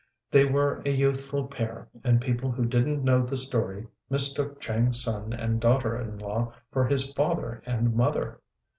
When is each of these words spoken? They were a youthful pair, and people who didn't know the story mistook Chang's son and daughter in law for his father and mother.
They 0.31 0.45
were 0.45 0.81
a 0.83 0.89
youthful 0.89 1.45
pair, 1.45 1.87
and 2.03 2.19
people 2.19 2.49
who 2.51 2.65
didn't 2.65 3.03
know 3.03 3.23
the 3.23 3.37
story 3.37 3.87
mistook 4.09 4.59
Chang's 4.59 5.03
son 5.03 5.31
and 5.31 5.59
daughter 5.61 5.95
in 5.95 6.17
law 6.17 6.53
for 6.71 6.87
his 6.87 7.13
father 7.13 7.61
and 7.67 7.93
mother. 7.93 8.39